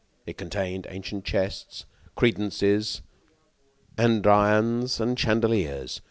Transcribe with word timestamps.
It 0.25 0.35
contained 0.35 0.87
ancient 0.89 1.25
chests, 1.25 1.85
credences, 2.15 3.03
andirons 3.99 4.99
and 4.99 5.15
chandeliers. 5.15 5.99